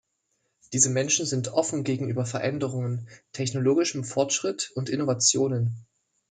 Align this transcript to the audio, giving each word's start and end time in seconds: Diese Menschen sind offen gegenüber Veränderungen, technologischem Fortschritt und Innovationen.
Diese 0.73 0.89
Menschen 0.89 1.27
sind 1.27 1.49
offen 1.49 1.83
gegenüber 1.83 2.25
Veränderungen, 2.25 3.07
technologischem 3.33 4.03
Fortschritt 4.03 4.71
und 4.73 4.89
Innovationen. 4.89 5.85